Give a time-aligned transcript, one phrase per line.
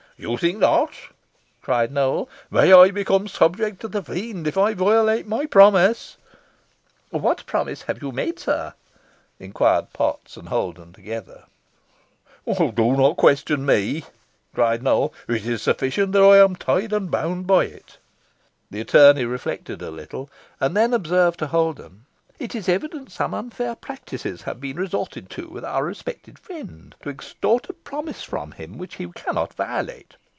[0.23, 0.91] "You think not!"
[1.63, 2.29] cried Nowell.
[2.51, 6.15] "'May I become subject to the Fiend if I violate my promise!'"
[7.09, 8.75] "What promise have you made, sir?"
[9.39, 11.45] inquired Potts and Holden together.
[12.45, 14.03] "Do not question me,"
[14.53, 17.97] cried Nowell; "it is sufficient that I am tied and bound by it."
[18.69, 20.29] The attorney reflected a little,
[20.59, 22.05] and then observed to Holden,
[22.39, 27.09] "It is evident some unfair practices have been resorted to with our respected friend, to
[27.09, 30.15] extort a promise from him which he cannot violate.